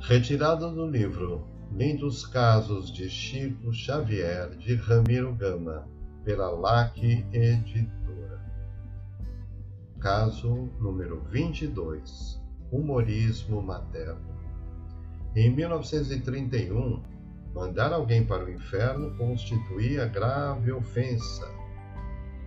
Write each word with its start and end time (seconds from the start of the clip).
Retirado 0.00 0.72
do 0.72 0.86
livro 0.86 1.44
Lindos 1.72 2.24
Casos 2.24 2.92
de 2.92 3.10
Chico 3.10 3.72
Xavier 3.72 4.56
de 4.56 4.76
Ramiro 4.76 5.34
Gama, 5.34 5.88
pela 6.24 6.50
LAC 6.50 6.98
Editora. 7.32 8.40
Caso 9.98 10.70
número 10.80 11.22
22 11.24 12.40
Humorismo 12.70 13.60
Materno. 13.60 14.36
Em 15.34 15.54
1931, 15.54 17.02
mandar 17.52 17.92
alguém 17.92 18.24
para 18.24 18.44
o 18.44 18.50
inferno 18.50 19.16
constituía 19.16 20.06
grave 20.06 20.72
ofensa. 20.72 21.46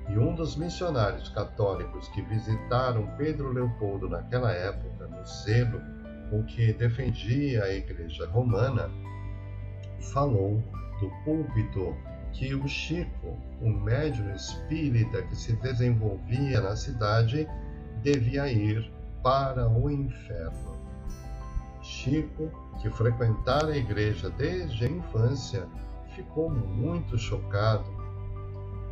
E 0.09 0.17
um 0.17 0.33
dos 0.33 0.55
missionários 0.55 1.29
católicos 1.29 2.07
que 2.09 2.21
visitaram 2.23 3.07
Pedro 3.15 3.51
Leopoldo 3.51 4.09
naquela 4.09 4.51
época, 4.51 5.07
no 5.07 5.25
selo 5.25 5.79
com 6.29 6.43
que 6.43 6.73
defendia 6.73 7.63
a 7.63 7.73
Igreja 7.73 8.27
Romana, 8.27 8.89
falou 10.11 10.63
do 10.99 11.09
púlpito 11.23 11.95
que 12.33 12.53
o 12.53 12.67
Chico, 12.67 13.37
o 13.61 13.69
médium 13.69 14.33
espírita 14.33 15.21
que 15.23 15.35
se 15.35 15.53
desenvolvia 15.57 16.61
na 16.61 16.75
cidade, 16.75 17.47
devia 18.01 18.51
ir 18.51 18.91
para 19.23 19.67
o 19.67 19.89
inferno. 19.89 20.77
Chico, 21.81 22.49
que 22.81 22.89
frequentara 22.89 23.73
a 23.73 23.77
igreja 23.77 24.29
desde 24.29 24.85
a 24.85 24.89
infância, 24.89 25.67
ficou 26.15 26.49
muito 26.49 27.17
chocado. 27.17 27.98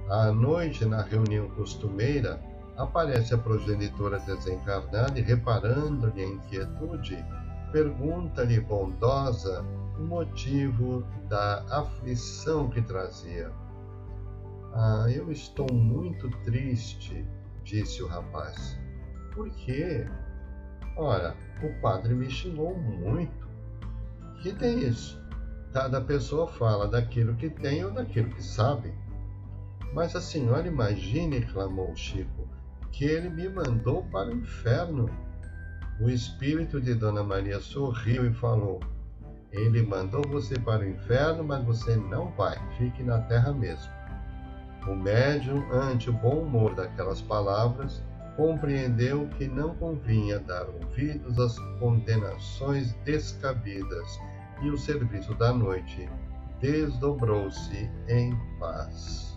À 0.09 0.31
noite, 0.31 0.85
na 0.85 1.01
reunião 1.01 1.49
costumeira, 1.49 2.39
aparece 2.77 3.33
a 3.33 3.37
progenitora 3.37 4.19
desencarnada 4.19 5.19
e, 5.19 5.21
reparando-lhe 5.21 6.23
a 6.23 6.27
inquietude, 6.27 7.25
pergunta-lhe 7.73 8.61
bondosa 8.61 9.65
o 9.99 10.03
motivo 10.03 11.03
da 11.27 11.65
aflição 11.69 12.69
que 12.69 12.81
trazia. 12.81 13.51
Ah, 14.73 15.07
eu 15.09 15.29
estou 15.29 15.67
muito 15.73 16.29
triste, 16.45 17.27
disse 17.63 18.01
o 18.01 18.07
rapaz. 18.07 18.79
Por 19.33 19.49
quê? 19.49 20.07
Ora, 20.95 21.35
o 21.61 21.81
padre 21.81 22.13
me 22.13 22.29
xingou 22.29 22.77
muito. 22.77 23.47
Que 24.41 24.53
tem 24.53 24.87
isso? 24.87 25.21
Cada 25.73 25.99
pessoa 25.99 26.47
fala 26.47 26.87
daquilo 26.87 27.35
que 27.35 27.49
tem 27.49 27.83
ou 27.83 27.91
daquilo 27.91 28.29
que 28.29 28.43
sabe. 28.43 28.93
Mas 29.97 30.15
a 30.15 30.21
senhora 30.21 30.67
imagine, 30.67 31.41
clamou 31.41 31.95
Chico, 31.95 32.47
que 32.91 33.03
ele 33.03 33.29
me 33.29 33.49
mandou 33.49 34.03
para 34.03 34.29
o 34.29 34.35
inferno. 34.35 35.09
O 35.99 36.07
espírito 36.07 36.79
de 36.79 36.93
Dona 36.93 37.23
Maria 37.23 37.59
sorriu 37.59 38.23
e 38.27 38.31
falou: 38.31 38.79
Ele 39.51 39.81
mandou 39.81 40.21
você 40.29 40.53
para 40.59 40.83
o 40.83 40.87
inferno, 40.87 41.43
mas 41.43 41.65
você 41.65 41.95
não 41.95 42.29
vai, 42.33 42.55
fique 42.77 43.01
na 43.01 43.21
terra 43.21 43.51
mesmo. 43.51 43.91
O 44.87 44.93
médium, 44.93 45.67
ante 45.73 46.11
o 46.11 46.13
bom 46.13 46.41
humor 46.41 46.75
daquelas 46.75 47.19
palavras, 47.19 48.03
compreendeu 48.35 49.27
que 49.29 49.47
não 49.47 49.73
convinha 49.77 50.37
dar 50.37 50.67
ouvidos 50.69 51.39
às 51.39 51.57
condenações 51.79 52.93
descabidas 53.03 54.19
e 54.61 54.69
o 54.69 54.77
serviço 54.77 55.33
da 55.33 55.51
noite 55.51 56.07
desdobrou-se 56.61 57.89
em 58.07 58.37
paz. 58.59 59.36